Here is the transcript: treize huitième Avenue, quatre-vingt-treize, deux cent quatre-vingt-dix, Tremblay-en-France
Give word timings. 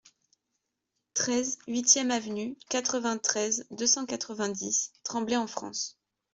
treize 1.13 1.59
huitième 1.67 2.09
Avenue, 2.09 2.55
quatre-vingt-treize, 2.69 3.67
deux 3.69 3.85
cent 3.85 4.07
quatre-vingt-dix, 4.07 4.91
Tremblay-en-France 5.03 5.99